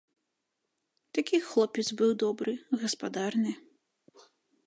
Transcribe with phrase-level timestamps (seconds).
[1.17, 2.51] Такі хлопец быў добры,
[2.85, 3.51] гаспадарны.